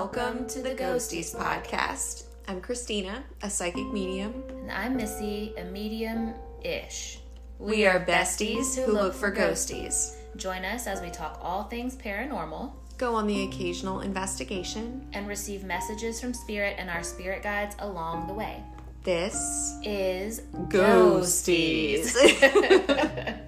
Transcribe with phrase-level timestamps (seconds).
[0.00, 2.26] Welcome to the Ghosties podcast.
[2.46, 4.44] I'm Christina, a psychic medium.
[4.48, 7.18] And I'm Missy, a medium ish.
[7.58, 10.14] We are besties who look for ghosties.
[10.36, 15.04] Join us as we talk all things paranormal Go on the occasional investigation.
[15.14, 18.62] and receive messages from spirit and our spirit guides along the way.
[19.02, 22.14] This Is Ghosties.
[22.38, 23.34] Hello.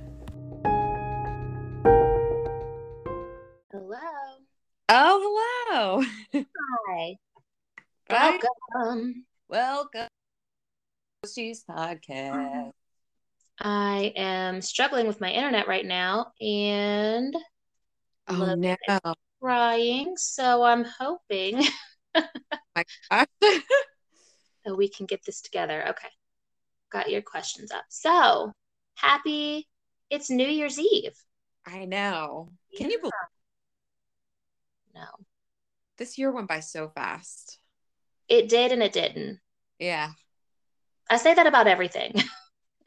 [8.11, 8.39] Bye.
[8.75, 9.25] Welcome.
[9.49, 10.09] Welcome.
[11.25, 12.73] Ghosties podcast.
[13.61, 17.35] I am struggling with my internet right now and
[18.27, 18.77] Oh no.
[19.41, 21.63] crying, so I'm hoping
[22.15, 23.27] My gosh.
[23.41, 25.89] that we can get this together.
[25.91, 26.09] Okay.
[26.91, 27.85] Got your questions up.
[27.89, 28.53] So,
[28.95, 29.69] happy
[30.11, 31.15] it's New Year's Eve.
[31.65, 32.51] I know.
[32.77, 33.13] Can you believe
[34.95, 35.07] No.
[35.99, 37.60] this year went by so fast?
[38.31, 39.41] It did and it didn't.
[39.81, 40.13] Yeah.
[41.11, 42.15] I say that about everything.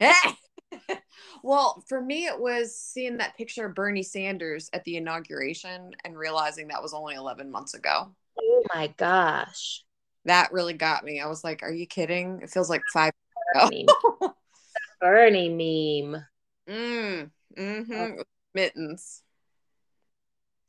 [1.42, 6.16] well, for me, it was seeing that picture of Bernie Sanders at the inauguration and
[6.16, 8.14] realizing that was only 11 months ago.
[8.40, 9.84] Oh my gosh.
[10.24, 11.20] That really got me.
[11.20, 12.40] I was like, are you kidding?
[12.42, 13.12] It feels like five
[13.54, 14.34] years ago.
[15.00, 16.24] Bernie meme.
[16.66, 18.20] mm, mm-hmm.
[18.54, 19.22] Mittens.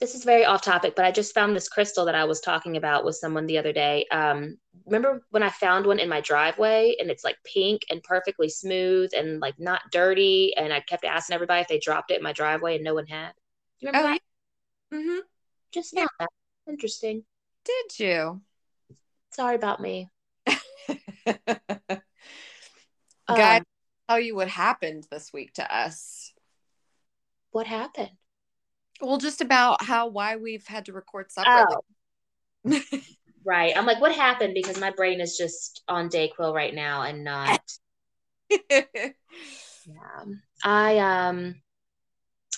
[0.05, 2.77] This is very off topic, but I just found this crystal that I was talking
[2.77, 4.05] about with someone the other day.
[4.11, 8.47] Um, remember when I found one in my driveway and it's like pink and perfectly
[8.47, 10.53] smooth and like not dirty?
[10.57, 13.07] And I kept asking everybody if they dropped it in my driveway and no one
[13.07, 13.31] had.
[13.31, 13.33] Do
[13.79, 14.11] you remember Oh,
[14.91, 14.95] that?
[14.95, 15.19] Mm-hmm.
[15.71, 16.05] Just now.
[16.69, 17.23] Interesting.
[17.63, 18.41] Did you?
[19.31, 20.11] Sorry about me.
[23.27, 23.63] Guys, Um,
[24.07, 26.31] tell you what happened this week to us.
[27.49, 28.11] what happened?
[29.01, 31.75] Well, just about how why we've had to record separately.
[32.65, 32.81] Oh,
[33.45, 33.75] right.
[33.75, 34.53] I'm like, what happened?
[34.53, 37.59] Because my brain is just on Dayquil right now and not.
[39.87, 40.25] Yeah.
[40.63, 41.61] I um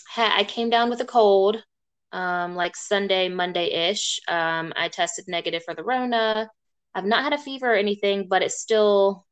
[0.07, 1.63] ha- I came down with a cold
[2.11, 4.19] um like Sunday, Monday-ish.
[4.27, 6.49] Um I tested negative for the Rona.
[6.95, 9.25] I've not had a fever or anything, but it's still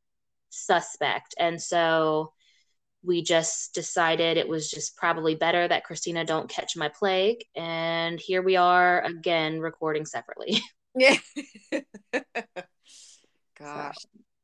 [0.50, 1.34] suspect.
[1.38, 2.32] And so
[3.06, 7.44] we just decided it was just probably better that Christina don't catch my plague.
[7.54, 10.60] And here we are again recording separately.
[10.96, 11.16] yeah.
[13.58, 13.96] Gosh,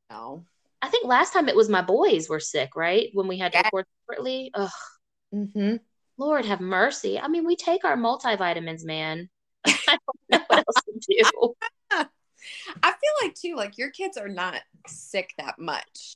[0.09, 0.45] no.
[0.81, 3.09] I think last time it was my boys were sick, right?
[3.13, 3.65] When we had to Yeah.
[3.65, 4.51] record separately.
[4.53, 4.69] Ugh.
[5.33, 5.75] Mm-hmm.
[6.17, 7.19] Lord have mercy.
[7.19, 9.29] I mean, we take our multivitamins, man.
[9.65, 11.53] I don't know what else to do.
[12.83, 16.15] I feel like too, like your kids are not sick that much.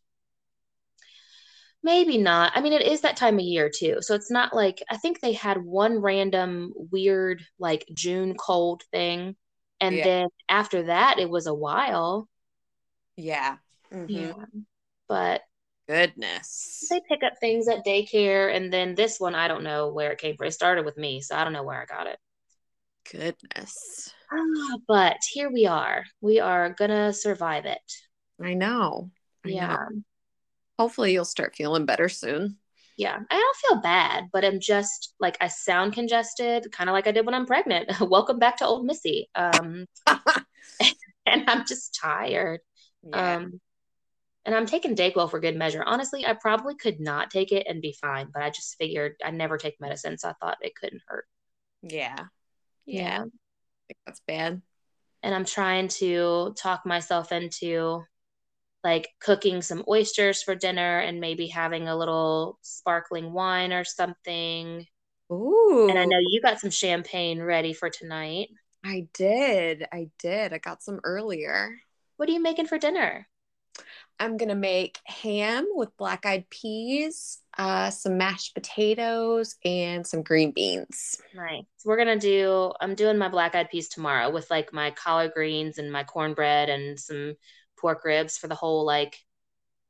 [1.83, 2.51] Maybe not.
[2.55, 3.97] I mean, it is that time of year too.
[4.01, 9.35] So it's not like I think they had one random weird like June cold thing.
[9.79, 10.03] And Yeah.
[10.05, 12.27] then after that, it was a while.
[13.15, 13.57] Yeah.
[13.91, 14.09] Mhm.
[14.09, 14.33] Yeah.
[15.07, 15.43] But
[15.87, 16.87] Goodness.
[16.89, 18.53] they pick up things at daycare.
[18.55, 20.47] And then this one, I don't know where it came from.
[20.47, 21.21] It started with me.
[21.21, 22.19] So I don't know where I got it.
[23.09, 24.13] Goodness.
[24.31, 26.03] Ah, but here we are.
[26.21, 27.79] We are gonna survive it.
[28.41, 29.11] I know.
[29.45, 29.77] I Yeah.
[29.77, 30.03] know.
[30.79, 32.57] Hopefully you'll start feeling better soon.
[32.97, 33.19] Yeah.
[33.29, 37.11] I don't feel bad, but I'm just like I sound congested, kind of like I
[37.11, 37.91] did when I'm pregnant.
[38.01, 39.29] Welcome back to old Missy.
[39.35, 39.85] Um,
[41.25, 42.61] and I'm just tired.
[43.03, 43.35] yeah.
[43.37, 43.61] Um,
[44.45, 45.83] and I'm taking Dayquil for good measure.
[45.85, 49.31] Honestly, I probably could not take it and be fine, but I just figured I
[49.31, 51.25] never take medicine, so I thought it couldn't hurt.
[51.81, 52.17] yeah.
[52.85, 53.19] Yeah.
[53.25, 54.61] I think that's bad.
[55.23, 58.03] and I'm trying to talk myself into
[58.83, 64.85] like cooking some oysters for dinner and maybe having a little sparkling wine or something.
[65.31, 65.87] Ooh.
[65.89, 68.49] And I know you got some champagne ready for tonight.
[68.85, 69.85] I did.
[69.91, 70.53] I did.
[70.53, 71.75] I got some earlier.
[72.17, 73.27] What are you making for dinner?
[74.19, 80.51] I'm gonna make ham with black eyed peas, uh, some mashed potatoes, and some green
[80.51, 81.21] beans.
[81.35, 81.65] Nice.
[81.85, 82.71] We're gonna do.
[82.81, 86.69] I'm doing my black eyed peas tomorrow with like my collard greens and my cornbread
[86.69, 87.35] and some
[87.79, 89.17] pork ribs for the whole like,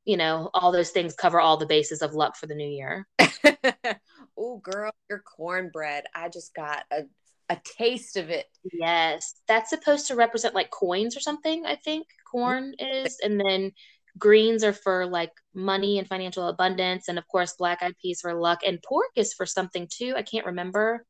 [0.05, 3.07] you know, all those things cover all the bases of luck for the new year.
[4.37, 6.05] oh, girl, your cornbread.
[6.15, 7.03] I just got a,
[7.49, 8.45] a taste of it.
[8.71, 13.17] Yes, that's supposed to represent like coins or something, I think corn is.
[13.23, 13.71] And then
[14.17, 17.07] greens are for like money and financial abundance.
[17.07, 18.59] And of course, black eyed peas for luck.
[18.65, 20.13] And pork is for something too.
[20.15, 21.05] I can't remember.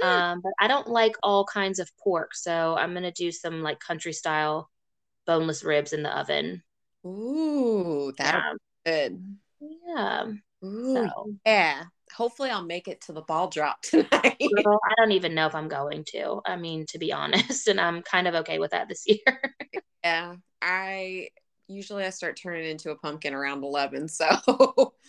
[0.00, 0.08] Hmm.
[0.08, 2.34] Um, but I don't like all kinds of pork.
[2.34, 4.70] So I'm going to do some like country style
[5.26, 6.62] boneless ribs in the oven.
[7.06, 8.52] Ooh, that'll Yeah.
[8.84, 9.36] good.
[9.60, 10.32] Yeah.
[10.64, 11.84] Ooh, So yeah.
[12.14, 14.38] hopefully I'll make it to the ball drop tonight.
[14.64, 16.40] Girl, I don't even know if I'm going to.
[16.46, 19.54] I mean, to be honest, and I'm kind of okay with that this year.
[20.04, 21.28] yeah, I
[21.68, 24.08] usually I start turning into a pumpkin around 11.
[24.08, 24.26] So,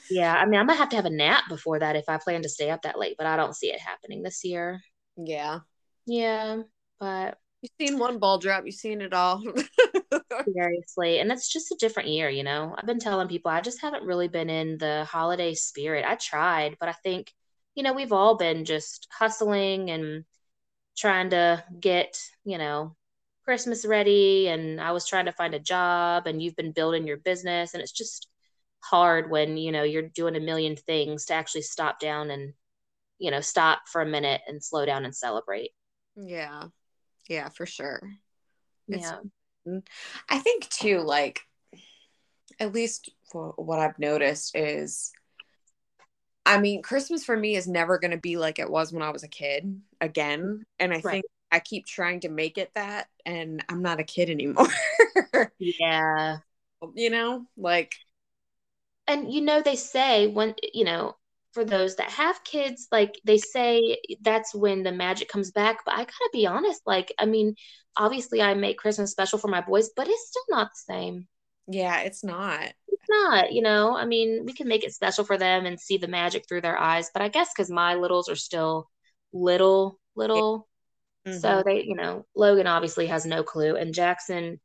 [0.10, 2.42] yeah, I mean, I'm gonna have to have a nap before that if I plan
[2.44, 4.81] to stay up that late, but I don't see it happening this year.
[5.18, 5.60] Yeah.
[6.06, 6.63] Yeah,
[7.00, 9.44] but you've seen one ball drop, you've seen it all.
[10.54, 11.19] Seriously.
[11.19, 12.75] And it's just a different year, you know.
[12.77, 16.06] I've been telling people I just haven't really been in the holiday spirit.
[16.07, 17.33] I tried, but I think,
[17.75, 20.25] you know, we've all been just hustling and
[20.98, 22.95] trying to get, you know,
[23.44, 27.18] Christmas ready and I was trying to find a job and you've been building your
[27.18, 28.27] business and it's just
[28.81, 32.53] hard when, you know, you're doing a million things to actually stop down and,
[33.19, 35.71] you know, stop for a minute and slow down and celebrate.
[36.15, 36.65] Yeah.
[37.29, 38.01] Yeah, for sure.
[38.88, 39.12] It's,
[39.65, 39.79] yeah.
[40.29, 41.41] I think too, like,
[42.59, 45.12] at least what I've noticed is,
[46.45, 49.09] I mean, Christmas for me is never going to be like it was when I
[49.09, 50.65] was a kid again.
[50.79, 51.03] And I right.
[51.03, 54.68] think I keep trying to make it that, and I'm not a kid anymore.
[55.59, 56.38] yeah.
[56.95, 57.95] You know, like,
[59.07, 61.18] and you know, they say when, you know,
[61.57, 65.83] for those that have kids, like they say that's when the magic comes back.
[65.86, 67.56] But I gotta be honest, like, I mean,
[67.95, 71.27] obviously I make Christmas special for my boys, but it's still not the same.
[71.68, 72.71] Yeah, it's not.
[72.88, 75.98] It's not, you know, I mean, we can make it special for them and see
[75.98, 78.88] the magic through their eyes, but I guess because my littles are still
[79.33, 80.68] little, little,
[81.27, 81.39] Mm-hmm.
[81.39, 84.62] So they, you know, Logan obviously has no clue, and Jackson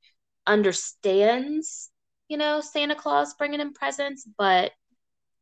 [0.46, 1.90] understands,
[2.28, 4.70] you know, Santa Claus bringing him presents, but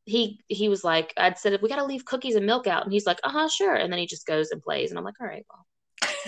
[0.05, 2.93] he he was like, I'd said we got to leave cookies and milk out, and
[2.93, 5.21] he's like, uh huh, sure, and then he just goes and plays, and I'm like,
[5.21, 5.67] all right, well.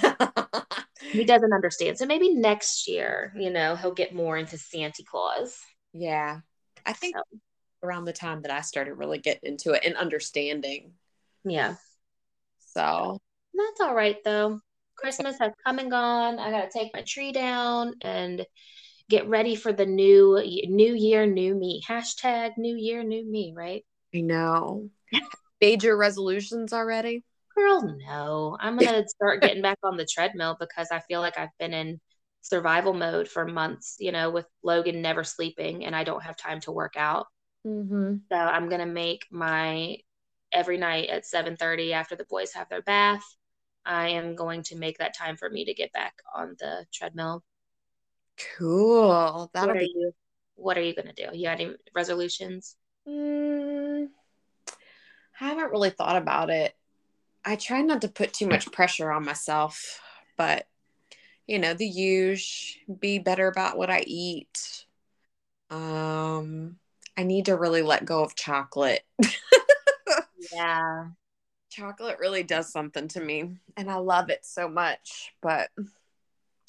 [1.12, 1.98] he doesn't understand.
[1.98, 5.58] So maybe next year, you know, he'll get more into Santa Claus.
[5.92, 6.40] Yeah.
[6.86, 7.22] I think so.
[7.82, 10.92] around the time that I started really getting into it and understanding.
[11.44, 11.76] Yeah.
[12.74, 13.18] So
[13.54, 14.60] that's all right though.
[14.96, 16.38] Christmas has come and gone.
[16.38, 18.44] I got to take my tree down and
[19.12, 21.82] get ready for the new new year, new me.
[21.86, 23.84] Hashtag new year, new me, right?
[24.14, 24.88] I know.
[25.60, 27.22] Major resolutions already?
[27.54, 28.56] Girl, no.
[28.58, 31.74] I'm going to start getting back on the treadmill because I feel like I've been
[31.74, 32.00] in
[32.40, 36.60] survival mode for months, you know, with Logan never sleeping and I don't have time
[36.60, 37.26] to work out.
[37.66, 38.14] Mm-hmm.
[38.32, 39.98] So I'm going to make my
[40.52, 43.22] every night at 7:30 after the boys have their bath
[43.84, 47.42] I am going to make that time for me to get back on the treadmill.
[48.58, 49.50] Cool.
[49.52, 49.92] That'll what be.
[49.94, 50.12] You,
[50.54, 51.26] what are you gonna do?
[51.32, 52.76] You got any resolutions?
[53.06, 54.08] Mm,
[55.40, 56.74] I haven't really thought about it.
[57.44, 60.00] I try not to put too much pressure on myself,
[60.36, 60.66] but
[61.46, 64.86] you know, the use be better about what I eat.
[65.70, 66.78] Um,
[67.16, 69.02] I need to really let go of chocolate.
[70.52, 71.06] yeah
[71.72, 75.70] chocolate really does something to me and I love it so much, but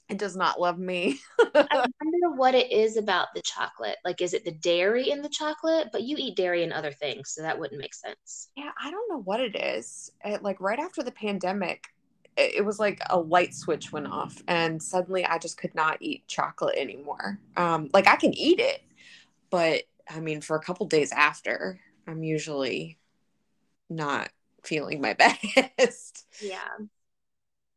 [0.09, 1.19] it does not love me.
[1.55, 3.97] I wonder what it is about the chocolate.
[4.03, 5.89] Like, is it the dairy in the chocolate?
[5.91, 8.49] But you eat dairy and other things, so that wouldn't make sense.
[8.55, 10.11] Yeah, I don't know what it is.
[10.23, 11.85] It, like, right after the pandemic,
[12.35, 15.97] it, it, was like a light switch went off, and suddenly I just could not
[16.01, 17.39] eat chocolate anymore.
[17.55, 18.81] Um, like, I can eat it,
[19.49, 22.97] but I mean, for a couple days after, I'm usually
[23.89, 24.29] not
[24.63, 25.13] feeling my
[25.77, 26.25] best.
[26.41, 26.67] Yeah.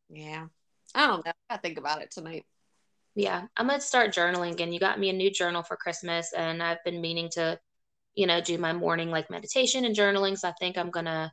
[0.09, 0.47] Yeah.
[0.97, 1.33] I don't know.
[1.51, 2.45] I think about it tonight.
[3.15, 3.43] Yeah.
[3.57, 4.73] I'm going to start journaling again.
[4.73, 7.59] You got me a new journal for Christmas, and I've been meaning to,
[8.15, 10.39] you know, do my morning like meditation and journaling.
[10.39, 11.31] So I think I'm going to.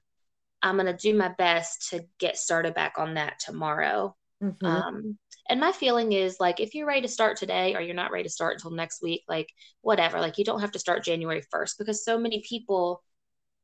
[0.62, 4.15] I'm going to do my best to get started back on that tomorrow.
[4.41, 4.65] Mm-hmm.
[4.65, 5.17] Um,
[5.50, 8.24] and my feeling is like, if you're ready to start today or you're not ready
[8.24, 9.50] to start until next week, like,
[9.82, 13.03] whatever, like, you don't have to start January 1st because so many people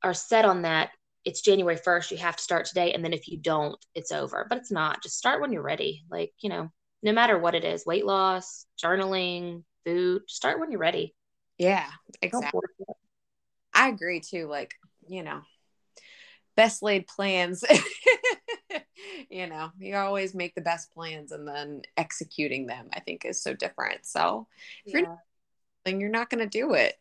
[0.03, 0.89] are set on that
[1.25, 2.93] it's January 1st, you have to start today.
[2.93, 4.45] And then if you don't, it's over.
[4.47, 5.03] But it's not.
[5.03, 6.03] Just start when you're ready.
[6.09, 6.71] Like, you know,
[7.03, 11.15] no matter what it is weight loss, journaling, food, start when you're ready.
[11.57, 11.87] Yeah,
[12.21, 12.61] exactly.
[13.73, 14.47] I agree too.
[14.47, 14.73] Like,
[15.07, 15.41] you know,
[16.55, 17.63] best laid plans.
[19.29, 23.41] you know, you always make the best plans and then executing them, I think, is
[23.41, 24.05] so different.
[24.05, 24.47] So
[24.85, 24.99] if yeah.
[24.99, 25.17] you're not,
[25.85, 26.95] then you're not going to do it.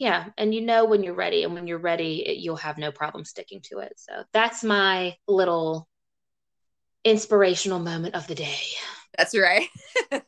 [0.00, 2.90] Yeah, and you know when you're ready, and when you're ready, it, you'll have no
[2.90, 3.92] problem sticking to it.
[3.96, 5.86] So that's my little
[7.04, 8.56] inspirational moment of the day.
[9.18, 9.68] That's right.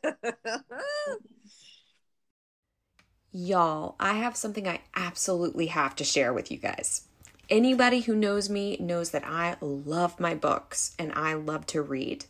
[3.31, 7.07] Y'all, I have something I absolutely have to share with you guys.
[7.49, 12.25] Anybody who knows me knows that I love my books and I love to read,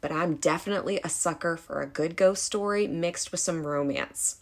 [0.00, 4.36] but I'm definitely a sucker for a good ghost story mixed with some romance.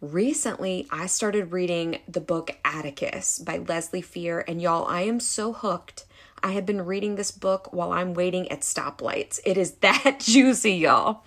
[0.00, 5.52] Recently I started reading the book Atticus by Leslie Fear, and y'all, I am so
[5.52, 6.04] hooked.
[6.42, 9.40] I have been reading this book while I'm waiting at stoplights.
[9.44, 11.24] It is that juicy, y'all.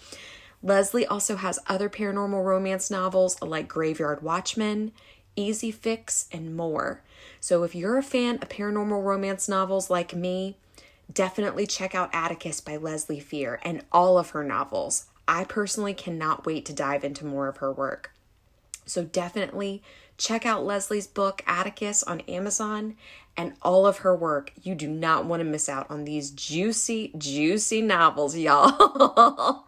[0.63, 4.92] Leslie also has other paranormal romance novels like Graveyard Watchman,
[5.36, 7.01] Easy Fix, and more.
[7.40, 10.58] So if you're a fan of paranormal romance novels like me,
[11.12, 15.08] definitely check out Atticus by Leslie Fear and all of her novels.
[15.28, 18.12] I personally cannot wait to dive into more of her work.
[18.86, 19.82] So definitely
[20.18, 22.96] check out Leslie's book Atticus on Amazon
[23.38, 24.52] and all of her work.
[24.62, 29.66] You do not want to miss out on these juicy, juicy novels, y'all.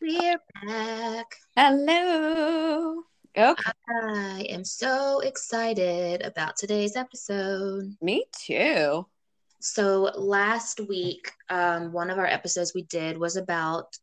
[0.00, 1.26] We're back.
[1.56, 3.02] Hello.
[3.36, 3.72] Okay.
[3.88, 7.96] I am so excited about today's episode.
[8.00, 9.06] Me too.
[9.60, 13.96] So last week, um, one of our episodes we did was about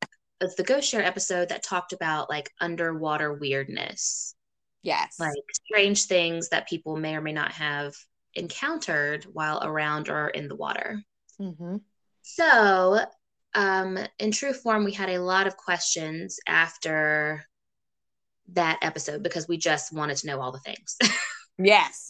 [0.55, 4.35] the ghost share episode that talked about like underwater weirdness,
[4.83, 5.17] Yes.
[5.19, 7.93] like strange things that people may or may not have
[8.33, 11.01] encountered while around or in the water.
[11.39, 11.77] mm-hmm.
[12.23, 12.99] So,
[13.53, 17.43] um, in true form, we had a lot of questions after
[18.53, 20.97] that episode because we just wanted to know all the things.
[21.63, 22.09] Yes.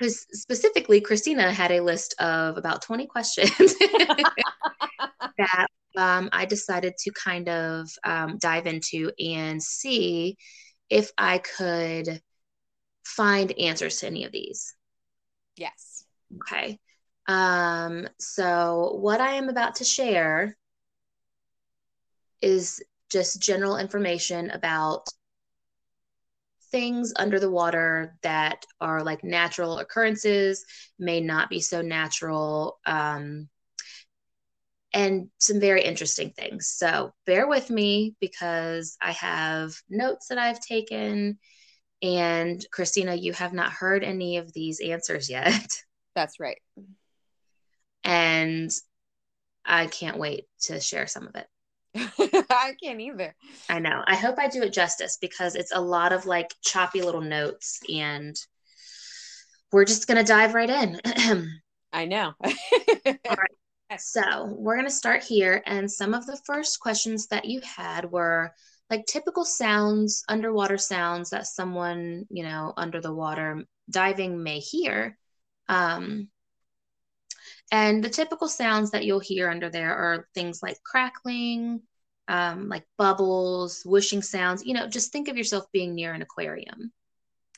[0.00, 3.74] Specifically, Christina had a list of about 20 questions
[5.38, 10.36] that um, I decided to kind of um, dive into and see
[10.90, 12.20] if I could
[13.04, 14.74] find answers to any of these.
[15.56, 16.04] yes.
[16.36, 16.78] Okay.
[17.28, 20.56] Um, so what I am about to share
[22.40, 25.06] is just general information about
[26.70, 30.64] things under the water that are like natural occurrences,
[30.98, 33.48] may not be so natural, um,
[34.92, 36.68] and some very interesting things.
[36.68, 41.38] So bear with me because I have notes that I've taken.
[42.02, 45.66] And Christina, you have not heard any of these answers yet.
[46.14, 46.58] That's right.
[48.04, 48.70] and
[49.64, 51.46] I can't wait to share some of it.
[52.50, 53.34] I can't either.
[53.68, 54.02] I know.
[54.06, 57.80] I hope I do it justice because it's a lot of like choppy little notes
[57.92, 58.34] and
[59.72, 61.00] we're just going to dive right in.
[61.92, 62.32] I know.
[63.96, 68.10] so, we're going to start here and some of the first questions that you had
[68.10, 68.52] were
[68.90, 75.16] like typical sounds, underwater sounds that someone, you know, under the water diving may hear.
[75.68, 76.28] Um
[77.70, 81.80] and the typical sounds that you'll hear under there are things like crackling,
[82.28, 84.64] um, like bubbles, whooshing sounds.
[84.64, 86.92] You know, just think of yourself being near an aquarium.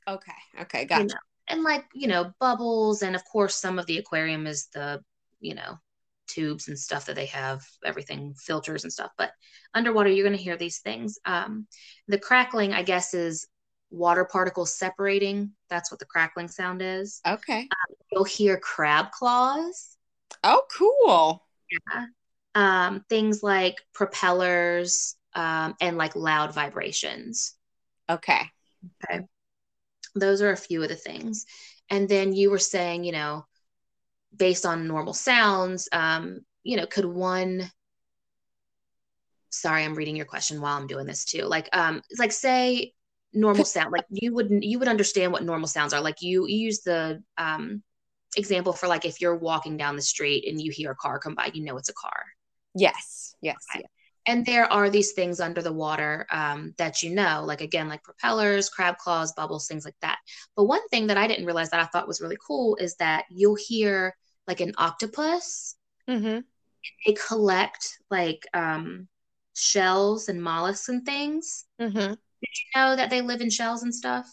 [0.07, 0.33] okay.
[0.61, 0.83] Okay.
[0.83, 1.07] you Gotcha.
[1.07, 3.03] know, and like, you know, bubbles.
[3.03, 5.03] And of course, some of the aquarium is the,
[5.41, 5.79] you know,
[6.27, 9.11] tubes and stuff that they have, everything, filters and stuff.
[9.19, 9.33] But
[9.75, 11.19] underwater, you're going to hear these things.
[11.25, 11.67] Um,
[12.09, 13.47] the crackling, I guess, is
[13.91, 15.53] water particles separating.
[15.71, 17.21] That's what the crackling sound is.
[17.27, 17.69] Okay.
[18.11, 19.97] You'll hear crab claws.
[20.43, 21.47] Oh, cool.
[21.71, 22.07] Yeah.
[22.55, 27.55] um, things like propellers um, and like loud vibrations.
[28.09, 28.43] Okay.
[29.11, 29.25] Okay.
[30.15, 31.47] Those are a few of the things.
[31.91, 33.47] And then you were saying, you know,
[34.37, 37.71] based on normal sounds, um, you know, could one
[39.55, 41.43] sorry, I'm reading your question while I'm doing this too.
[41.43, 42.93] Like, um, it's like say
[43.33, 46.01] normal sound, like you would you would understand what normal sounds are.
[46.01, 47.83] Like you, you use the um
[48.37, 51.35] example for like if you're walking down the street and you hear a car come
[51.35, 52.25] by, you know it's a car.
[52.75, 53.35] Yes.
[53.41, 53.57] Yes.
[53.73, 53.83] Okay.
[53.83, 53.91] yes.
[54.27, 58.03] and there are these things under the water um, that you know like again like
[58.03, 60.19] propellers crab claws bubbles things like that
[60.57, 63.25] but one thing that i didn't realize that i thought was really cool is that
[63.31, 64.15] you'll hear
[64.49, 65.77] like an octopus
[66.09, 66.41] Mm-hmm.
[67.07, 69.09] they collect like um,
[69.55, 72.15] shells and mollusks and things Mm-hmm.
[72.43, 74.27] you know that they live in shells and stuff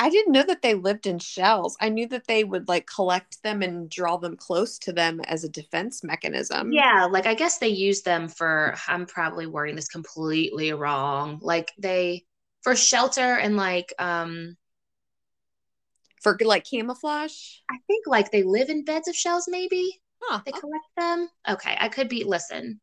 [0.00, 1.76] I didn't know that they lived in shells.
[1.80, 5.42] I knew that they would like collect them and draw them close to them as
[5.44, 6.70] a defense mechanism.
[6.72, 11.72] yeah like i guess they use them for i'm probably wording this completely wrong like
[11.78, 12.24] they
[12.62, 14.56] for shelter and like um
[16.22, 17.32] For like camouflage.
[17.70, 20.40] i think like they live in beds of shells maybe Huh.
[20.44, 22.80] they collect them okay i could be listen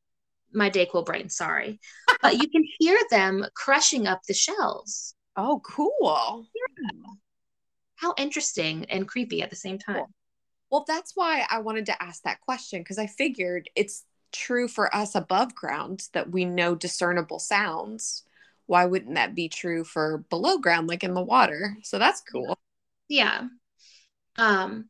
[0.53, 1.79] my dayquil brain sorry
[2.21, 6.45] but you can hear them crushing up the shells Oh, cool.
[7.97, 10.09] how interesting and creepy at the same time Cool.
[10.71, 14.93] Well, that's why I wanted to ask that question because I figured it's true for
[14.93, 18.23] us above ground that we know discernible sounds.
[18.65, 21.77] Why wouldn't that be true for below ground, like in the water?
[21.83, 22.57] So that's cool.
[23.09, 23.43] Yeah
[24.37, 24.89] um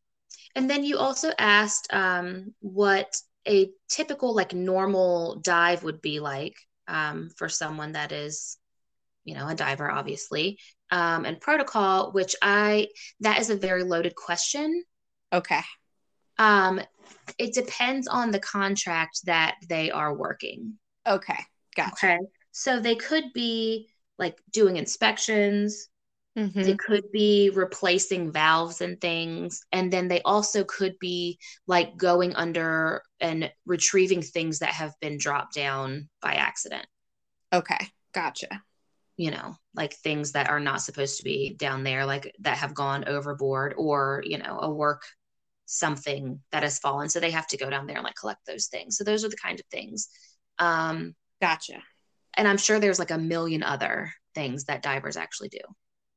[0.55, 3.15] and then you also asked um what
[3.48, 6.55] a typical like normal dive would be like
[6.88, 8.57] um for someone that is
[9.25, 10.60] you know, a diver, obviously,
[10.91, 12.88] um, and protocol, which I,
[13.19, 14.84] that is a very loaded question.
[15.34, 15.62] Okay.
[16.38, 16.79] Um,
[17.38, 20.75] it depends on the contract that they are working.
[21.07, 21.39] Okay.
[21.75, 21.91] Gotcha.
[21.93, 22.17] Okay.
[22.51, 25.89] So they could be like doing inspections,
[26.35, 26.63] Mhm.
[26.63, 29.61] they could be replacing valves and things.
[29.71, 35.17] And then they also could be like going under and retrieving things that have been
[35.17, 36.87] dropped down by accident,
[37.51, 37.91] Okay.
[38.13, 38.63] Gotcha.
[39.17, 42.73] you know, like things that are not supposed to be down there, like that have
[42.73, 45.03] gone overboard or, you know, a work
[45.65, 47.09] something that has fallen.
[47.09, 48.97] So they have to go down there and like collect those things.
[48.97, 50.09] So those are the kind of things.
[50.59, 51.81] Um, Gotcha.
[52.35, 55.59] and I'm sure there's like a million other things that divers actually do.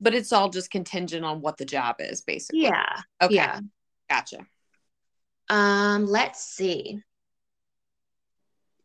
[0.00, 2.62] But it's all just contingent on what the job is, basically.
[2.62, 3.00] Yeah.
[3.21, 3.35] Okay.
[3.35, 3.61] Yeah.
[4.09, 4.47] Gotcha.
[5.49, 7.02] Um, let's see.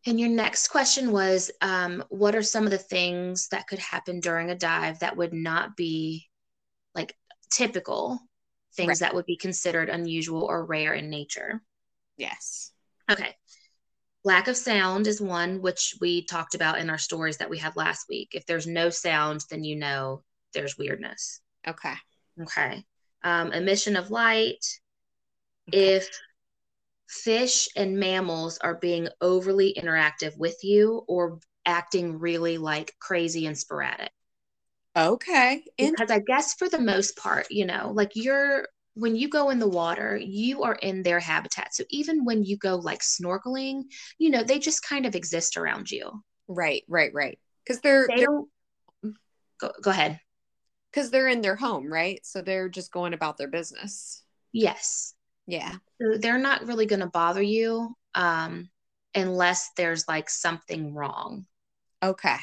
[0.05, 4.19] And your next question was um, what are some of the things that could happen
[4.19, 6.27] during a dive that would not be
[6.93, 7.15] like
[7.51, 8.19] typical
[8.75, 8.99] things Right.
[8.99, 11.61] that would be considered unusual or rare in nature?
[12.17, 12.71] Yes.
[13.09, 13.35] Okay.
[14.25, 17.75] Lack of sound is one which we talked about in our stories that we had
[17.75, 18.29] last week.
[18.33, 21.41] If there's no sound, then you know there's weirdness.
[21.67, 21.93] Okay.
[22.41, 22.83] Okay.
[23.23, 24.65] Um, emission of light.
[25.69, 25.95] Okay.
[25.95, 26.09] If
[27.07, 33.57] fish and mammals are being overly interactive with you or acting really like crazy and
[33.57, 34.11] sporadic.
[34.95, 35.63] Okay.
[35.77, 39.49] In- Because I guess for the most part, you know, like you're when you go
[39.49, 41.73] in the water, you are in their habitat.
[41.73, 43.83] So even when you go like snorkeling,
[44.19, 46.23] you know, they just kind of exist around you.
[46.47, 46.83] right.
[46.87, 47.11] Right.
[47.13, 47.39] Right.
[47.65, 49.13] Because they're They they're
[49.59, 50.19] go, go ahead.
[50.93, 52.19] Because they're in their home, right?
[52.23, 54.23] So they're just going about their business.
[54.51, 55.15] Yes.
[55.47, 55.73] Yeah.
[56.01, 58.69] So they're not really going to bother you um,
[59.15, 61.45] unless there's like something wrong.
[62.03, 62.37] Okay.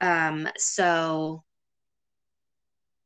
[0.00, 1.44] Um, so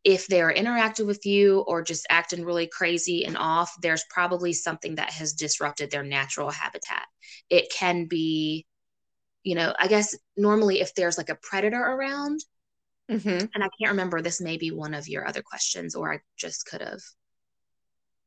[0.05, 4.97] if they're interacting with you or just acting really crazy and off, there's probably something
[4.97, 7.05] that has disrupted their natural habitat.
[7.51, 8.67] It can be,
[9.43, 12.41] you know, I guess normally if there's like a predator around,
[13.11, 13.47] Mm-hmm.
[13.55, 16.67] and I can't remember, this may be one of your other questions, or I just
[16.67, 17.01] could have,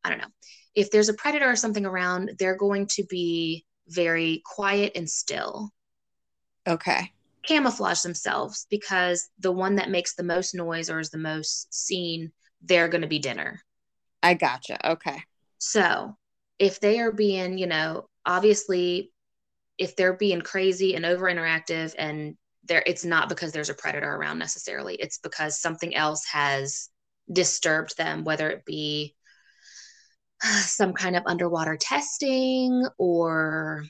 [0.04, 0.28] I don't know.
[0.76, 5.72] If there's a predator or something around, they're going to be very quiet and still.
[6.68, 7.14] Okay.
[7.48, 12.32] camouflage themselves because the one that makes the most noise or is the most seen,
[12.62, 13.62] they're going to be dinner.
[14.22, 14.92] I gotcha.
[14.92, 15.24] Okay.
[15.58, 16.18] So
[16.60, 19.12] if they are being, you know, obviously,
[19.78, 22.36] if they're being crazy and over interactive and
[22.68, 24.96] there, it's not because there's a predator around necessarily.
[24.96, 26.90] It's because something else has
[27.32, 29.16] disturbed them, whether it be
[30.42, 33.86] some kind of underwater testing or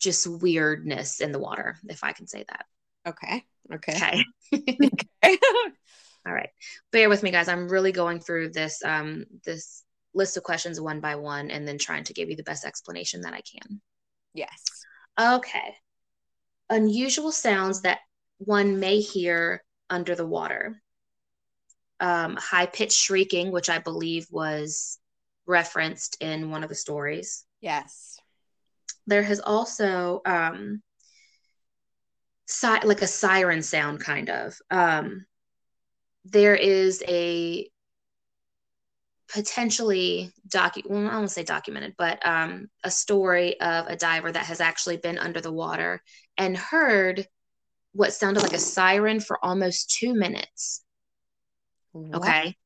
[0.00, 2.66] just weirdness in the water, if I can say that.
[3.06, 3.44] Okay.
[3.72, 3.94] Okay.
[3.96, 4.24] Okay.
[5.22, 5.38] Okay.
[6.26, 6.50] All right.
[6.92, 7.48] Bear with me, guys.
[7.48, 9.82] I'm really going through this um this
[10.14, 13.22] list of questions one by one and then trying to give you the best explanation
[13.22, 13.80] that I can.
[14.32, 14.62] yes.
[15.20, 15.74] Okay.
[16.70, 17.98] Unusual sounds that
[18.38, 20.80] one may hear under the water.
[22.00, 24.98] Um, high pitched shrieking, which I believe was
[25.46, 27.44] referenced in one of the stories.
[27.60, 28.18] Yes.
[29.06, 30.82] There has also um,
[32.46, 34.58] si- like a siren sound, kind of.
[34.70, 35.26] Um,
[36.24, 37.68] there is a
[39.34, 44.46] potentially docu well, I don't say documented, but um, a story of a diver that
[44.46, 46.00] has actually been under the water
[46.38, 47.26] and heard
[47.92, 50.84] what sounded like a siren for almost two minutes.
[51.90, 52.14] What?
[52.16, 52.56] Okay.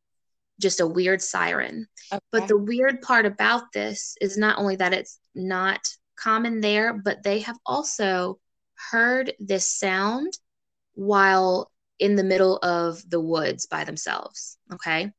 [0.61, 1.87] Just a weird siren.
[2.13, 2.21] Okay.
[2.33, 5.81] But the weird part about this is not only that it's not
[6.19, 8.39] common there, but they have also
[8.91, 10.35] heard this sound
[10.93, 14.59] while in the middle of the woods by themselves.
[14.73, 15.13] Okay.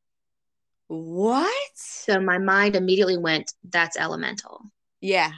[0.89, 1.71] What?
[1.75, 4.61] So my mind immediately went, that's elemental.
[5.01, 5.31] Yeah.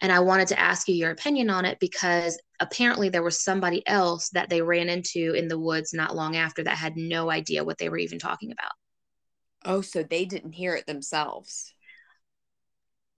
[0.00, 3.86] And I wanted to ask you your opinion on it because apparently there was somebody
[3.86, 7.64] else that they ran into in the woods not long after that had no idea
[7.64, 8.70] what they were even talking about.
[9.64, 11.74] Oh, so they didn't hear it themselves.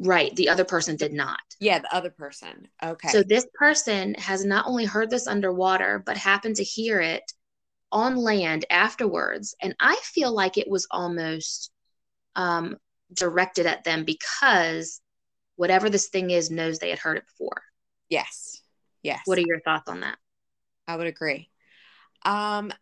[0.01, 0.35] Right.
[0.35, 1.39] The other person did not.
[1.61, 2.67] Yeah, the other person.
[2.83, 3.09] Okay.
[3.09, 7.23] So this person has not only heard this underwater, but happened to hear it
[7.93, 9.55] on land afterwards.
[9.63, 11.71] And I feel like it was almost
[12.35, 12.77] um,
[13.13, 15.01] directed at them because
[15.57, 17.63] whatever this thing is knows they had heard it before.
[18.09, 18.59] yes.
[19.03, 19.23] Yes.
[19.25, 20.17] What are your thoughts on that?
[20.87, 21.51] I would agree.
[22.25, 22.73] Um,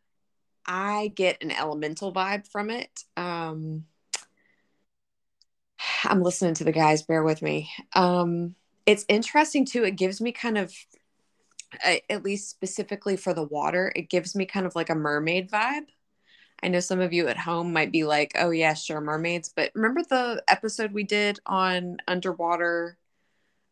[0.66, 3.05] I get an elemental vibe from it.
[3.16, 3.87] Um,
[6.05, 7.03] I'm listening to the guys.
[7.03, 7.70] Bear with me.
[7.94, 8.55] Um,
[8.87, 9.85] it's interesting too.
[9.85, 10.75] It gives me kind of
[11.85, 15.50] I, at least specifically for the water, it gives me kind of like a mermaid
[15.50, 15.87] vibe.
[16.62, 19.72] I know some of you at home might be like, "Oh yeah, sure, mermaids." But
[19.74, 22.98] remember the episode we did on underwater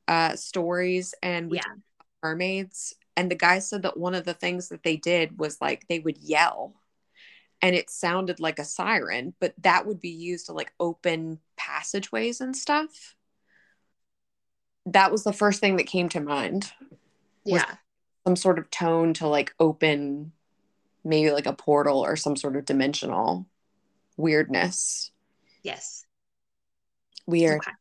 [0.08, 1.74] uh, stories, and we Yeah.
[2.22, 5.86] mermaids, and the guy said that one of the things that they did was like
[5.88, 6.74] they would yell,
[7.62, 12.40] and it sounded like a siren, but that would be used to like open passageways
[12.40, 13.16] and stuff.
[14.86, 16.72] That was the first thing that came to mind.
[17.44, 17.76] Yeah.
[18.28, 20.32] Some sort of tone to like open
[21.02, 23.46] maybe like a portal or some sort of dimensional
[24.18, 25.12] weirdness.
[25.62, 26.04] Yes.
[27.26, 27.60] Weird.
[27.60, 27.72] Okay.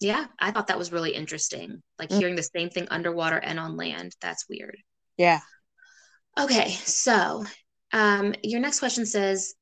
[0.00, 1.84] Yeah, I thought that was really interesting.
[2.00, 2.18] Like Mm.
[2.18, 4.16] hearing the same thing underwater and on land.
[4.20, 4.76] That's weird.
[5.16, 5.38] Yeah.
[6.36, 7.44] Okay, so
[7.92, 9.54] um, your next question says,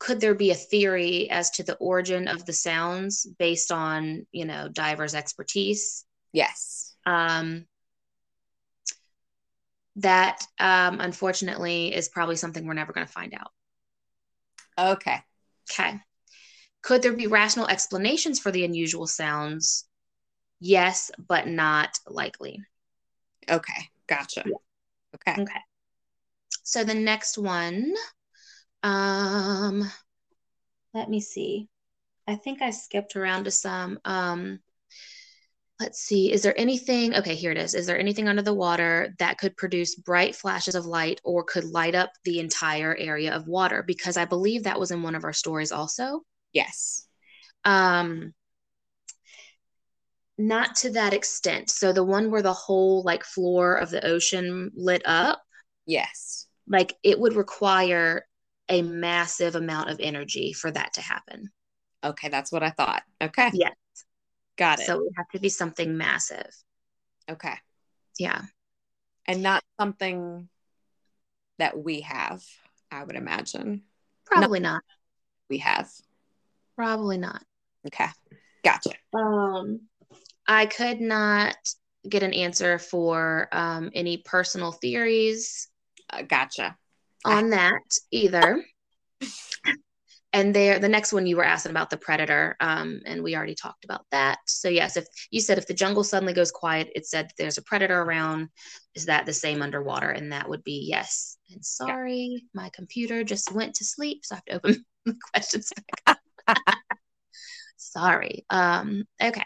[0.00, 4.44] could there be a theory as to the origin of the sounds based on, you
[4.44, 6.04] know, divers' expertise?
[6.32, 6.96] Yes.
[7.06, 7.66] Um,
[9.98, 13.52] that um, unfortunately is probably something we're never going to find out.
[14.78, 15.18] Okay.
[15.70, 15.98] Okay.
[16.82, 19.86] Could there be rational explanations for the unusual sounds?
[20.60, 22.62] Yes, but not likely.
[23.50, 23.90] Okay.
[24.06, 24.44] Gotcha.
[25.14, 25.42] Okay.
[25.42, 25.60] Okay.
[26.62, 27.92] So the next one,
[28.82, 29.90] um,
[30.94, 31.68] let me see.
[32.26, 33.98] I think I skipped around to some.
[34.04, 34.60] Um,
[35.80, 36.32] let's see.
[36.32, 37.14] Is there anything?
[37.14, 37.74] Okay, here it is.
[37.74, 41.64] Is there anything under the water that could produce bright flashes of light or could
[41.64, 43.84] light up the entire area of water?
[43.86, 46.22] Because I believe that was in one of our stories also.
[46.52, 47.06] Yes.
[47.64, 48.34] Um,
[50.36, 51.70] not to that extent.
[51.70, 55.42] So the one where the whole like floor of the ocean lit up,
[55.86, 56.46] Yes.
[56.66, 58.26] like it would require
[58.68, 61.50] a massive amount of energy for that to happen.
[62.04, 62.28] Okay.
[62.28, 63.02] That's what I thought.
[63.20, 63.50] Okay.
[63.52, 63.74] Yes.
[64.58, 64.86] Got it.
[64.86, 66.50] So it would have to be something massive.
[67.30, 67.54] okay.
[68.18, 68.42] Yeah.
[69.26, 70.48] And not something
[71.58, 72.42] that we have,
[72.90, 73.82] I would imagine.
[74.24, 74.82] Probably not.
[75.48, 75.88] We have.
[76.76, 77.42] Probably not.
[77.86, 78.08] Okay.
[78.64, 78.90] Gotcha.
[79.12, 79.82] Um,
[80.46, 81.56] I could not
[82.08, 85.68] get an answer for um, any personal theories
[86.10, 86.76] Uh, gotcha.
[87.24, 88.64] on that either.
[90.32, 93.54] And there, the next one you were asking about the predator, um, and we already
[93.54, 94.38] talked about that.
[94.46, 97.62] So yes, if you said if the jungle suddenly goes quiet, it said there's a
[97.62, 98.48] predator around.
[98.94, 100.10] Is that the same underwater?
[100.10, 101.38] And that would be yes.
[101.50, 105.72] And sorry, my computer just went to sleep, so I have to open the questions
[106.06, 106.18] back.
[106.46, 106.58] up.
[107.78, 108.44] sorry.
[108.50, 109.44] Um, okay.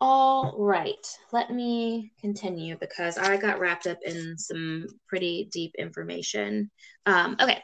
[0.00, 6.70] All right, let me continue because I got wrapped up in some pretty deep information.
[7.06, 7.62] Um, okay,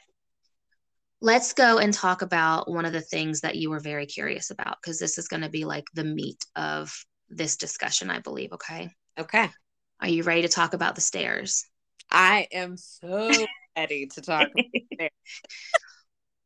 [1.20, 4.76] let's go and talk about one of the things that you were very curious about
[4.82, 6.92] because this is going to be like the meat of
[7.28, 8.52] this discussion, I believe.
[8.52, 9.50] Okay, Okay.
[10.00, 11.64] are you ready to talk about the stairs?
[12.10, 14.48] I am so ready to talk.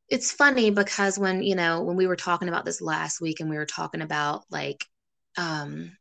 [0.09, 3.51] it's funny because when you know when we were talking about this last week and
[3.51, 4.85] we were talking about like
[5.37, 5.97] um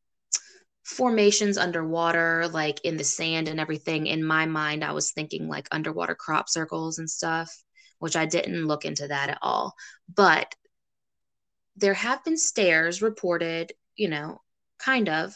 [0.83, 5.67] formations underwater like in the sand and everything in my mind i was thinking like
[5.71, 7.51] underwater crop circles and stuff
[7.99, 9.73] which i didn't look into that at all
[10.13, 10.53] but
[11.75, 14.39] there have been stairs reported you know
[14.77, 15.35] kind of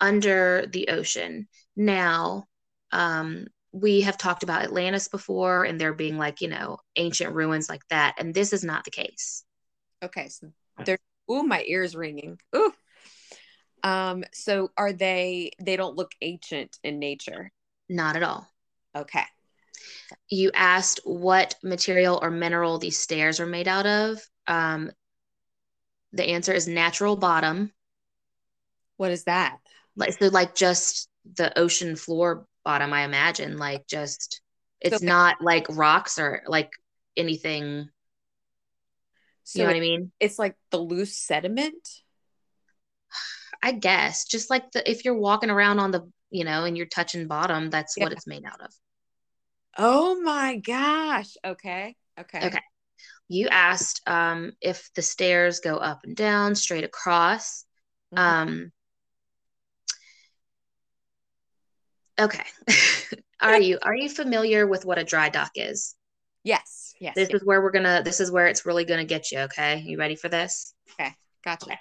[0.00, 2.44] under the ocean now
[2.90, 7.68] um we have talked about Atlantis before and there being like, you know, ancient ruins
[7.68, 8.14] like that.
[8.18, 9.44] And this is not the case.
[10.02, 10.28] Okay.
[10.28, 10.50] So
[10.84, 10.98] they're,
[11.30, 12.38] ooh, my ears ringing.
[12.54, 12.72] Ooh.
[13.86, 17.52] Um, so are they, they don't look ancient in nature.
[17.88, 18.48] Not at all.
[18.96, 19.22] Okay.
[20.28, 24.20] You asked what material or mineral these stairs are made out of.
[24.48, 24.90] Um,
[26.12, 27.72] the answer is natural bottom.
[28.96, 29.58] What is that?
[29.94, 34.40] Like, so like just the ocean floor bottom, I imagine, like just,
[34.80, 36.70] it's not like rocks or like
[37.16, 37.88] anything.
[39.44, 40.12] So you know what I mean?
[40.18, 41.86] it's like the loose sediment.
[43.66, 46.86] I guess just like the if you're walking around on the you know and you're
[46.86, 48.72] touching bottom, that's what it's made out of.
[49.76, 51.36] Oh my gosh.
[51.44, 51.96] Okay.
[52.16, 52.46] Okay.
[52.46, 52.60] Okay.
[53.26, 57.64] You asked um, if the stairs go up and down, straight across.
[58.14, 58.18] Mhm.
[58.20, 58.72] Um,
[62.20, 62.44] okay.
[63.40, 65.96] are you are you familiar with what a dry dock is?
[66.44, 66.94] yes.
[67.00, 67.16] Yes.
[67.16, 67.40] This yes.
[67.40, 68.02] is where we're gonna.
[68.04, 69.40] This is where it's really gonna get you.
[69.40, 70.72] Okay, you ready for this?
[70.92, 71.12] Okay.
[71.42, 71.76] Gotcha.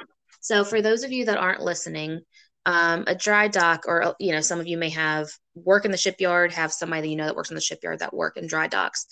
[0.45, 2.21] So, for those of you that aren't listening,
[2.67, 5.97] um, a dry dock, or you know, some of you may have work in the
[5.97, 8.67] shipyard, have somebody that you know that works in the shipyard that work in dry
[8.67, 9.08] docks.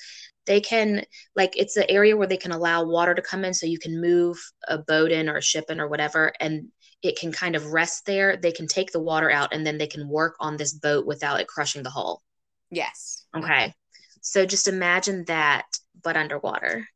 [0.46, 1.04] they can
[1.36, 4.00] like it's an area where they can allow water to come in so you can
[4.00, 6.68] move a boat in or a ship in or whatever and
[7.02, 8.38] it can kind of rest there.
[8.38, 11.40] They can take the water out and then they can work on this boat without
[11.40, 12.22] it crushing the hull.
[12.70, 13.26] Yes.
[13.36, 13.74] Okay.
[14.22, 15.66] So just imagine that
[16.04, 16.88] but underwater.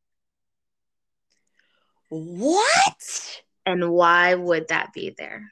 [2.09, 5.51] What and why would that be there?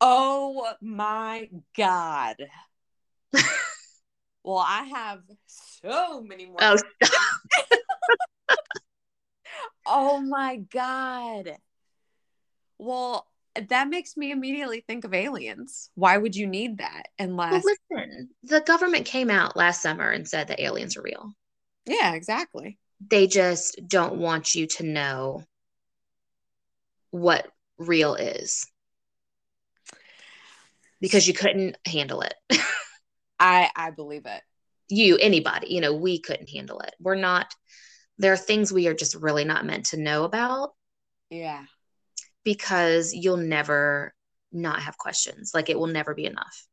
[0.00, 2.36] Oh my god.
[4.44, 6.78] Well i have so many more oh
[9.86, 11.58] oh my god.
[12.78, 13.26] Well
[13.68, 15.90] that makes me immediately think of aliens.
[15.96, 20.26] Why would you need that unless well, listen the government came out last summer and
[20.26, 21.32] said that aliens are real.
[21.84, 22.78] Yeah exactly.
[23.06, 25.44] They just don't want you to know
[27.10, 28.66] what real is.
[31.00, 32.34] Because you couldn't handle it.
[33.40, 34.42] I i believe it.
[34.88, 36.94] You anybody you know we couldn't handle it.
[37.00, 37.54] We're not
[38.18, 40.70] there are things we are just really not meant to know about.
[41.30, 41.64] Yeah.
[42.42, 44.12] Because you'll never
[44.50, 45.52] not have questions.
[45.54, 46.66] Like it will never be enough.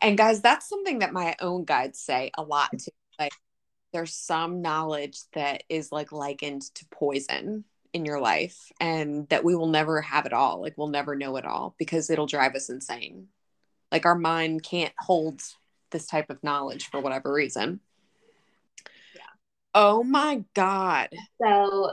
[0.00, 2.92] And guys that's something that my own guides say a lot too.
[3.18, 3.32] Like
[3.92, 9.54] there's some knowledge that is like likened to poison in your life and that we
[9.54, 12.68] will never have it all like we'll never know it all because it'll drive us
[12.68, 13.28] insane.
[13.92, 15.40] Like our mind can't hold
[15.92, 17.78] this type of knowledge for whatever reason.
[19.14, 19.22] Yeah.
[19.74, 21.10] Oh my god.
[21.40, 21.92] So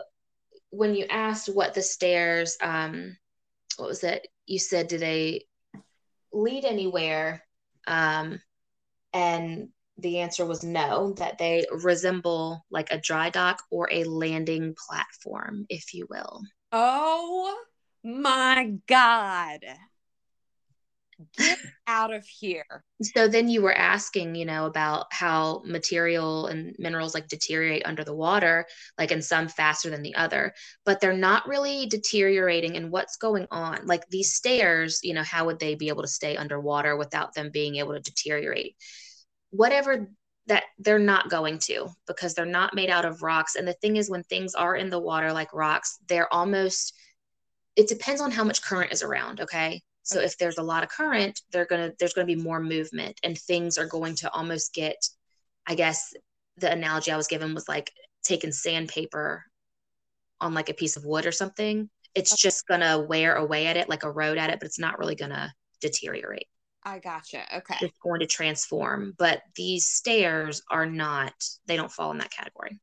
[0.72, 3.16] when you asked what the stairs um
[3.78, 5.46] what was it you said do they
[6.34, 7.44] lead anywhere
[7.88, 8.42] um
[9.14, 9.70] and
[10.02, 15.66] the answer was no, that they resemble like a dry dock or a landing platform,
[15.70, 16.42] if you will.
[16.72, 17.58] Oh
[18.04, 19.60] my God.
[21.38, 22.84] Get out of here.
[23.02, 28.04] So then you were asking, you know, about how material and minerals like deteriorate under
[28.04, 28.66] the water,
[28.98, 30.54] like in some faster than the other,
[30.86, 33.86] but they're not really deteriorating and what's going on.
[33.86, 37.52] Like these stairs, you know, how would they be able to stay underwater without them
[37.52, 38.76] being able to deteriorate?
[39.52, 40.10] Whatever
[40.48, 43.56] that they're not going to because they're not made out of rocks.
[43.56, 46.94] And the thing is, when things are in the water like rocks, they're almost,
[47.76, 49.40] it depends on how much current is around.
[49.42, 49.82] Okay.
[50.04, 52.60] So if there's a lot of current, they're going to, there's going to be more
[52.60, 54.98] movement and things are going to almost get,
[55.68, 56.14] I guess
[56.58, 57.92] the analogy I was given was like
[58.24, 59.46] taking sandpaper
[60.42, 61.90] on like a piece of wood or something.
[62.16, 64.80] It's just going to wear away at it, like a road at it, but it's
[64.80, 66.48] not really going to deteriorate.
[66.84, 67.44] I gotcha.
[67.58, 67.76] Okay.
[67.82, 71.34] It's going to transform, but these stairs are not,
[71.68, 72.80] they don't fall in that category.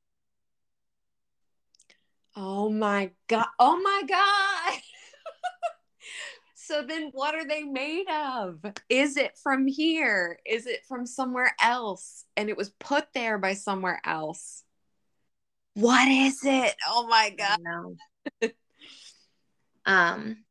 [2.37, 3.46] Oh my God.
[3.58, 4.80] Oh my God.
[6.54, 8.61] so then what are they made of?
[8.88, 10.38] Is it from here?
[10.46, 12.24] Is it from somewhere else?
[12.37, 14.62] And it was put there by somewhere else.
[15.74, 16.74] What is it?
[16.87, 18.52] Oh my God.
[19.87, 20.44] um,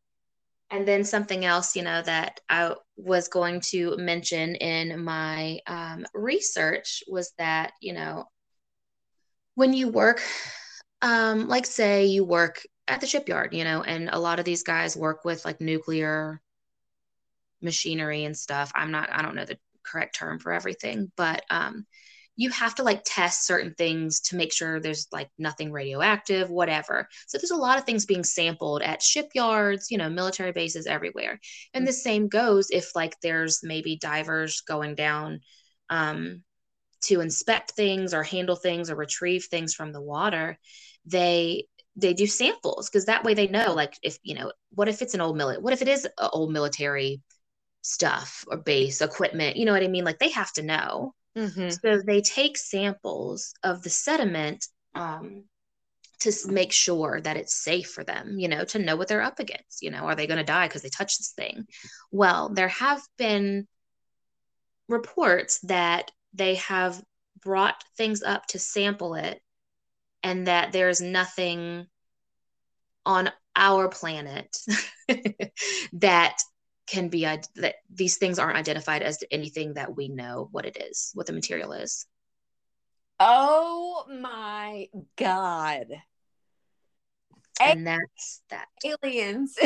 [0.70, 6.06] and then something else, you know, that I was going to mention in my um,
[6.14, 8.26] research was that, you know,
[9.56, 10.22] when you work,
[11.02, 14.64] um, like say you work at the shipyard, you know, and a lot of these
[14.64, 16.42] guys work with like nuclear
[17.62, 18.72] machinery and stuff.
[18.76, 21.86] I'm not, I don't know the correct term for everything, but um,
[22.38, 27.10] you have to like test certain things to make sure there's like nothing radioactive, whatever.
[27.26, 31.40] So there's a lot of things being sampled at shipyards, you know, military bases everywhere.
[31.74, 35.40] And the same goes if like there's maybe divers going down
[35.90, 36.44] um,
[37.06, 40.60] to inspect things or handle things or retrieve things from the water.
[41.08, 45.02] They they do samples because that way they know like if you know what if
[45.02, 47.22] it's an old military what if it is old military
[47.82, 51.70] stuff or base equipment you know what i mean like they have to know Mm-hmm.
[51.70, 55.44] So they take samples of the sediment um,
[56.22, 59.40] to make sure that it's safe for them, you know, to know what they're up
[59.40, 59.84] against.
[59.84, 61.68] You know, are they going to die because they touched this thing?
[62.12, 63.68] Well, there have been
[64.90, 67.02] reports that they have
[67.42, 69.40] brought things up to sample it
[70.24, 71.86] and that there's nothing
[73.06, 74.58] on our planet
[75.94, 76.38] that
[76.88, 81.12] can be that these things aren't identified as anything that we know what it is,
[81.14, 82.06] what the material is.
[83.20, 85.88] Oh my god.
[87.60, 88.68] And that's that.
[88.86, 89.58] Aliens.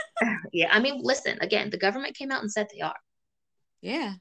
[0.52, 2.94] yeah, I mean, listen, again, the government came out and said they are.
[3.82, 4.14] Yeah.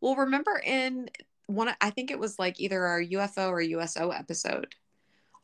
[0.00, 1.10] Well, remember in
[1.46, 4.74] one I think it was like either our UFO or USO episode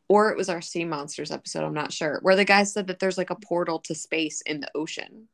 [0.07, 2.99] or it was our sea monsters episode, I'm not sure, where the guy said that
[2.99, 5.27] there's like a portal to space in the ocean.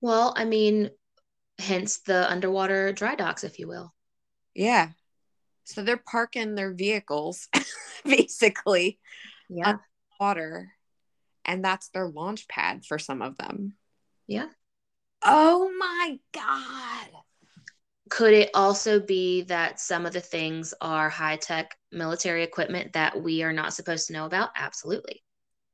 [0.00, 0.90] Well, I mean,
[1.58, 3.94] hence the underwater dry docks, if you will.
[4.54, 4.90] Yeah.
[5.64, 7.48] So they're parking their vehicles
[8.04, 8.98] basically
[9.48, 9.78] Yeah.
[10.20, 10.72] water
[11.44, 13.74] and that's their launch pad for some of them.
[14.26, 14.48] Yeah.
[15.24, 17.08] Oh my god.
[18.08, 23.20] Could it also be that some of the things are high tech military equipment that
[23.20, 24.50] we are not supposed to know about?
[24.56, 25.24] Absolutely.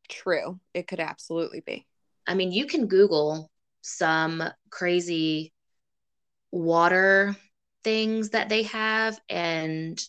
[0.09, 0.59] True.
[0.73, 1.87] It could absolutely be.
[2.27, 3.51] I mean, you can Google
[3.83, 5.53] some crazy
[6.51, 7.37] water
[7.85, 10.01] things that they have and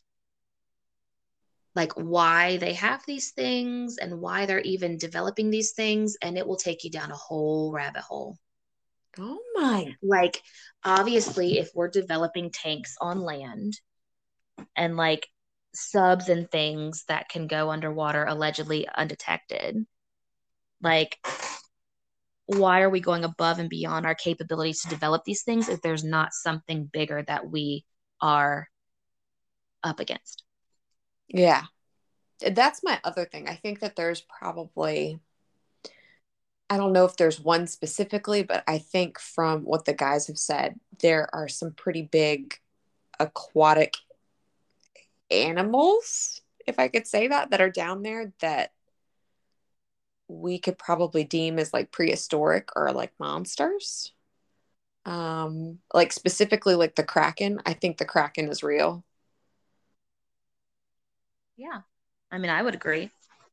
[1.76, 6.46] like why they have these things and why they're even developing these things, and it
[6.48, 8.38] will take you down a whole rabbit hole.
[9.20, 9.96] Oh my.
[10.02, 10.42] Like,
[10.84, 13.80] obviously, if we're developing tanks on land
[14.76, 15.28] and like
[15.74, 19.86] subs and things that can go underwater allegedly undetected,
[20.82, 21.18] like,
[22.58, 26.04] why are we going above and beyond our capabilities to develop these things if there's
[26.04, 27.86] not something bigger that we
[28.22, 28.70] are
[29.84, 30.44] up against?
[31.28, 31.64] Yeah.
[32.40, 33.48] That's my other thing.
[33.48, 35.20] I think that there's probably
[36.70, 40.40] I don't know if there's one specifically, but I think from what the guys have
[40.40, 42.56] said, there are some pretty big
[43.20, 43.94] aquatic
[45.30, 48.72] animals, if I could say that, that are down there that
[50.42, 54.12] we could probably deem as like prehistoric or like monsters.
[55.06, 57.62] Um, like specifically like the Kraken.
[57.66, 59.04] I think the Kraken is real.
[61.58, 61.82] Yeah.
[62.32, 63.12] I mean, I would agree.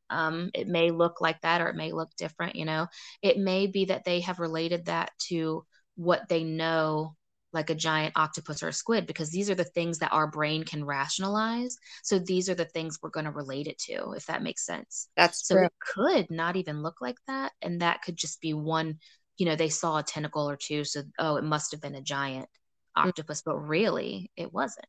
[0.09, 2.87] Um, it may look like that or it may look different, you know.
[3.21, 5.65] It may be that they have related that to
[5.95, 7.15] what they know,
[7.53, 10.63] like a giant octopus or a squid, because these are the things that our brain
[10.63, 11.77] can rationalize.
[12.03, 15.09] So these are the things we're going to relate it to, if that makes sense.
[15.17, 15.65] That's So true.
[15.65, 17.51] it could not even look like that.
[17.61, 18.99] And that could just be one,
[19.37, 20.83] you know, they saw a tentacle or two.
[20.83, 22.47] So, oh, it must have been a giant
[22.95, 24.87] octopus, but really it wasn't.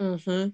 [0.00, 0.48] Mm-hmm.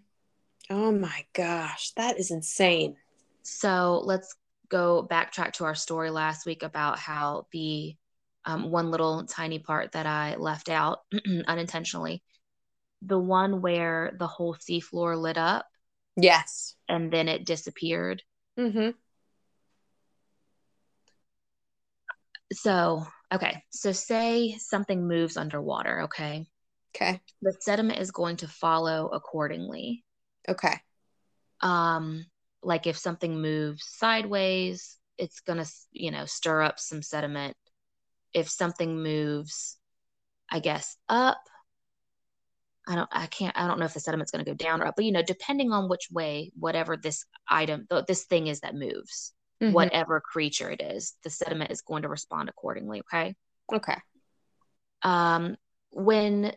[0.71, 2.97] Oh my gosh, that is insane.
[3.43, 4.35] So let's
[4.69, 7.97] go backtrack to our story last week about how the
[8.45, 11.01] um, one little tiny part that I left out
[11.47, 12.23] unintentionally,
[13.03, 15.67] the one where the whole seafloor lit up
[16.17, 16.75] Yes.
[16.89, 18.23] and then it disappeared.
[18.59, 18.91] Mm-hmm.
[22.53, 26.47] So, okay, so say something moves underwater, okay?
[26.95, 27.21] Okay.
[27.43, 30.05] The sediment is going to follow accordingly.
[30.49, 30.75] Okay.
[31.61, 32.27] Um,
[32.63, 37.57] like if something moves sideways, it's gonna, you know, stir up some sediment.
[38.35, 39.77] If something moves,
[40.51, 41.39] I guess up,
[42.89, 44.97] I don't, I can't, I don't know if the sediment's gonna go down or up,
[44.97, 49.33] but you know, depending on which way, whatever this item, this thing is that moves,
[49.63, 49.73] Mhm.
[49.75, 53.01] whatever creature it is, the sediment is going to respond accordingly.
[53.01, 53.35] Okay.
[53.73, 53.99] Okay.
[55.03, 55.57] um,
[55.91, 56.53] when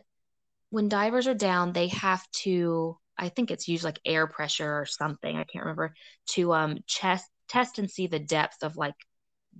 [0.70, 2.98] when divers are down, they have to.
[3.16, 5.36] I think it's usually like air pressure or something.
[5.36, 5.94] I can't remember
[6.30, 8.94] to um test test and see the depth of like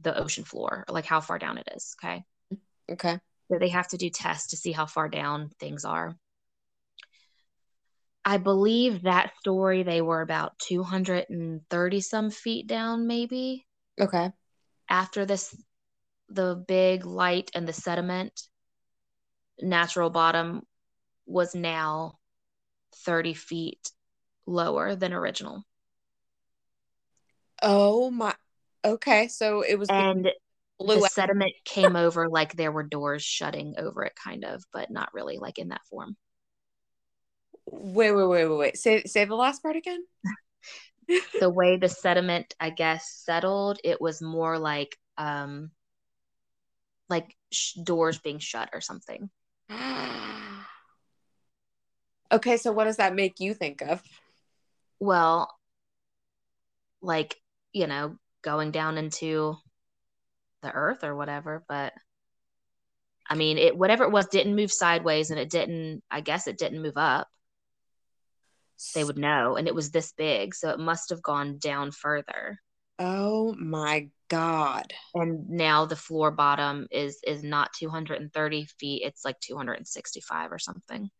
[0.00, 1.94] the ocean floor, or like how far down it is.
[2.02, 2.24] Okay,
[2.90, 3.18] Okay.
[3.50, 6.16] so they have to do tests to see how far down things are.
[8.24, 13.66] I believe that story they were about 230 some feet down, maybe
[14.00, 14.32] Okay.
[14.88, 15.54] after this
[16.28, 18.32] the big light and the sediment
[19.60, 20.62] natural bottom
[21.26, 22.18] was now
[23.04, 23.90] 30 feet
[24.46, 25.64] lower than original
[27.62, 28.34] Oh my.
[28.84, 29.28] Okay.
[29.28, 30.28] So it was and
[30.78, 31.10] the out.
[31.10, 35.38] sediment came over like there were doors shutting over it kind of but not really
[35.38, 36.16] like in that form
[37.66, 38.76] Wait, wait, wait, wait, wait.
[38.76, 40.04] Say say the last part again.
[41.40, 45.70] the way the sediment i guess settled it was more like um
[47.08, 49.28] like sh- doors being shut or something
[52.32, 52.56] okay.
[52.56, 54.02] So what does that make you think of?
[55.00, 55.54] well
[57.02, 57.36] like
[57.72, 59.56] you know going down into
[60.62, 61.92] the earth or whatever but
[63.28, 66.58] i mean it whatever it was didn't move sideways and it didn't i guess it
[66.58, 67.26] didn't move up
[68.94, 72.58] they would know and it was this big so it must have gone down further
[72.96, 74.92] Oh my god.
[75.14, 81.10] and now the floor bottom is is not 230 feet it's like 265 or something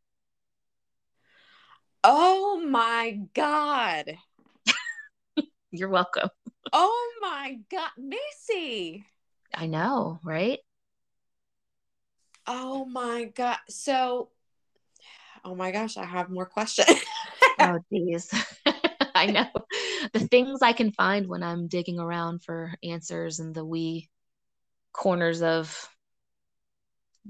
[2.07, 4.17] Oh my god.
[5.77, 6.29] You're welcome
[6.73, 9.05] Oh my god, Missy.
[9.53, 10.61] i know right
[12.47, 13.57] Oh my god.
[13.71, 14.29] So,
[15.45, 16.89] oh my gosh, I have more questions.
[17.59, 18.31] oh geez
[19.15, 19.47] i know
[20.13, 24.11] the things i can find when i'm digging around for answers in the wee
[24.93, 25.89] corners of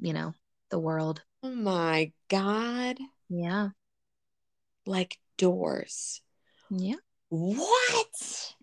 [0.01, 0.32] you know
[0.70, 2.99] the world oh my god.
[3.28, 3.68] yeah
[4.86, 6.20] Like doors.
[6.70, 6.97] Yeah.
[7.29, 8.55] What?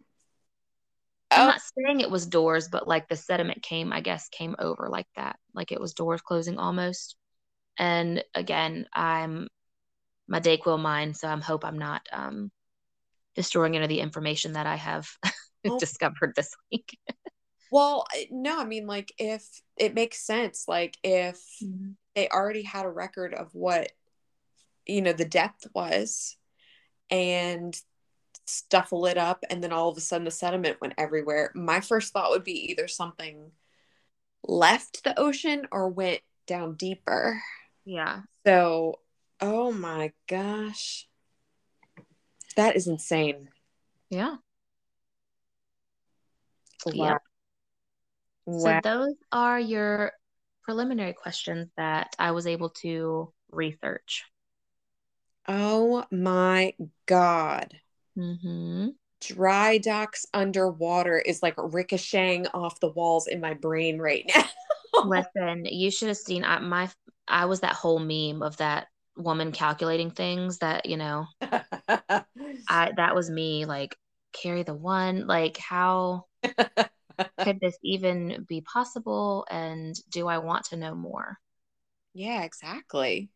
[1.32, 1.48] I'm Oh.
[1.48, 5.08] not saying it was doors, but like the sediment came, I guess, came over like
[5.16, 5.38] that.
[5.54, 7.16] Like it was doors closing almost.
[7.78, 9.48] And again, I'm
[10.28, 12.52] my Dayquil mind, so I'm hope I'm not um
[13.36, 15.10] destroying any of the information that I have
[15.68, 15.78] Oh.
[15.80, 16.98] discovered this week.
[17.72, 19.48] Well, no, I mean, like, if
[19.78, 21.40] it makes sense, like, if
[22.16, 23.94] they already had a record of what,
[24.86, 26.36] you know, the depth was
[27.10, 27.74] and
[28.46, 32.14] stuff it up, and then all of a sudden the sediment went everywhere, my first
[32.14, 33.52] thought would be either something
[34.44, 37.42] left the ocean or went down deeper.
[37.86, 38.22] Yeah.
[38.46, 39.00] So,
[39.40, 41.08] oh my gosh.
[42.56, 43.50] That is insane.
[44.10, 44.36] Yeah.
[46.86, 47.20] Wow.
[48.48, 48.60] Yep.
[48.60, 50.12] So those are your
[50.64, 54.26] preliminary questions that I was able to research.
[55.48, 56.74] Oh my
[57.06, 57.74] God.
[58.18, 58.90] Mm-hmm.
[59.22, 64.46] Dry docks underwater is like ricocheting off the walls in my brain right now.
[65.04, 66.90] Listen, you should have seen I, my
[67.28, 71.28] I was that whole meme of that woman calculating things that, you know,
[72.68, 73.96] I that was me like
[74.34, 76.26] carry the one, like how
[77.44, 81.38] could this even be possible and do I want to know more?
[82.14, 83.30] yeah, exactly.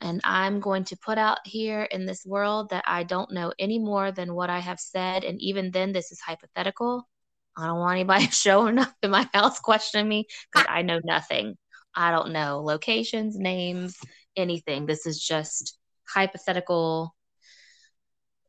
[0.00, 3.78] And I'm going to put out here in this world that I don't know any
[3.78, 5.24] more than what I have said.
[5.24, 7.08] And even then, this is hypothetical.
[7.56, 11.56] I don't want anybody showing up in my house questioning me because I know nothing.
[11.94, 13.96] I don't know locations, names,
[14.36, 14.84] anything.
[14.86, 17.14] This is just hypothetical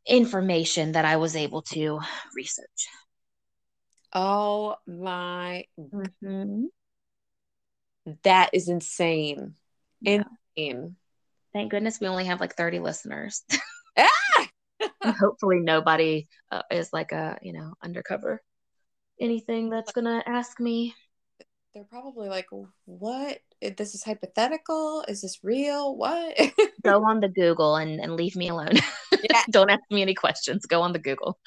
[0.05, 1.99] information that I was able to
[2.35, 2.87] research.
[4.13, 6.65] Oh my, Mm-hmm.
[8.23, 9.55] that is insane.
[10.01, 10.23] Yeah.
[10.55, 10.95] Insane.
[11.53, 13.43] Thank goodness we only have like 30 listeners.
[13.99, 14.47] Ah!
[15.19, 18.43] Hopefully nobody uh, is like a, you know, undercover
[19.19, 20.93] anything that's going to ask me.
[21.73, 22.47] They're probably like,
[22.85, 23.39] what?
[23.61, 25.03] This is hypothetical?
[25.07, 25.95] Is this real?
[25.95, 26.37] What?
[26.83, 28.73] Go on the Google and, and leave me alone.
[29.33, 29.41] Yeah.
[29.49, 30.67] Don't ask me any questions.
[30.67, 31.39] Go on the Google.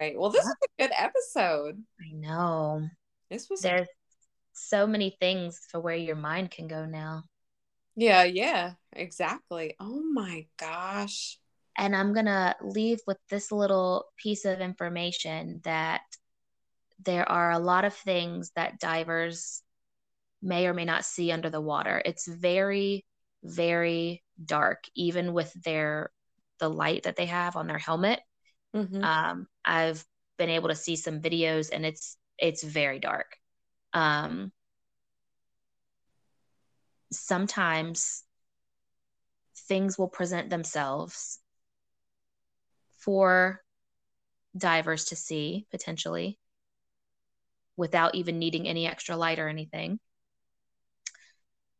[0.00, 0.18] right.
[0.18, 1.82] Well, this is a good episode.
[2.00, 2.88] I know.
[3.28, 3.86] This was There's
[4.58, 7.24] so many things for where your mind can go now.
[7.96, 9.74] Yeah, yeah, exactly.
[9.80, 11.38] Oh my gosh.
[11.76, 16.02] And I'm going to leave with this little piece of information that
[17.04, 19.62] there are a lot of things that divers
[20.42, 22.02] may or may not see under the water.
[22.04, 23.04] It's very,
[23.42, 26.10] very dark, even with their
[26.60, 28.20] the light that they have on their helmet.
[28.74, 29.02] Mhm.
[29.02, 30.04] Um, I've
[30.38, 33.36] been able to see some videos, and it's it's very dark.
[33.92, 34.52] Um,
[37.12, 38.24] sometimes
[39.68, 41.38] things will present themselves
[42.98, 43.62] for
[44.56, 46.38] divers to see potentially
[47.76, 50.00] without even needing any extra light or anything.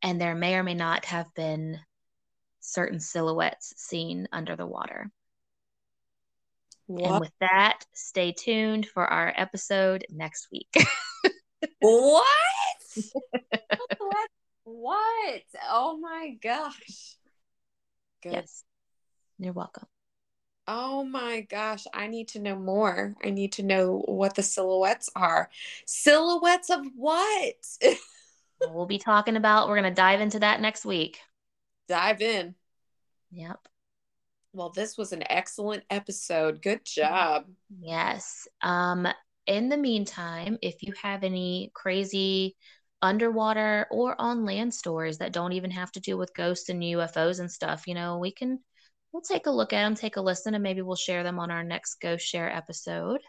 [0.01, 1.79] And there may or may not have been
[2.61, 5.11] certain silhouettes seen under the water.
[7.05, 10.73] And with that, stay tuned for our episode next week.
[11.79, 12.77] What?
[13.97, 14.29] what?
[14.71, 15.41] What?
[15.67, 17.15] Oh my gosh.
[18.21, 18.33] Good.
[18.33, 18.63] yes.
[19.39, 19.87] You're welcome.
[20.67, 21.85] Oh my gosh.
[21.91, 23.15] I need to know more.
[23.23, 25.49] I need to know what the silhouettes are.
[25.87, 27.55] Silhouettes of what?
[28.67, 31.19] we'll be talking about, we're going to dive into that next week.
[31.87, 32.53] Dive in.
[33.31, 33.59] Yep.
[34.53, 36.61] Well, this was an excellent episode.
[36.61, 37.45] Good job.
[37.79, 38.47] Yes.
[38.61, 39.07] Um,
[39.49, 42.55] in the meantime, if you have any crazy
[43.01, 47.39] underwater or on land stories that don't even have to do with ghosts and UFOs
[47.39, 48.59] and stuff, you know, we can
[49.11, 51.49] we'll take a look at them, take a listen, and maybe we'll share them on
[51.49, 53.21] our next Ghost Share episode.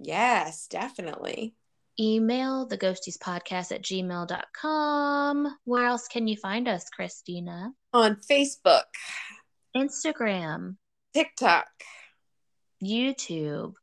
[0.00, 1.54] Yes, definitely.
[2.00, 5.56] Email the ghosties podcast at gmail.com.
[5.62, 7.70] Where else can you find us, Christina?
[7.92, 8.82] On Facebook,
[9.76, 10.78] Instagram,
[11.14, 11.68] TikTok.
[12.82, 13.74] YouTube.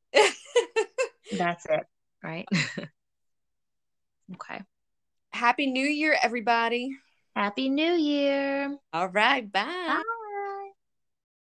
[1.32, 1.84] That's it,
[2.24, 2.48] right?
[4.34, 4.62] okay.
[5.32, 6.98] Happy New Year, everybody.
[7.36, 8.78] Happy New Year.
[8.94, 9.50] All right.
[9.52, 9.64] Bye.
[9.88, 10.04] Bye.